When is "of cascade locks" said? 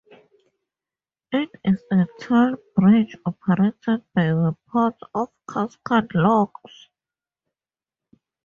5.13-6.87